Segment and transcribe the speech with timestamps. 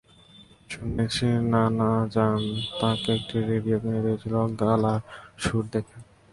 [0.69, 2.39] শুনেছি নানা জান
[2.79, 4.99] তাঁকে একটি রেডিও কিনে দিয়েছিলেন গলার
[5.43, 5.97] সুর দেখে।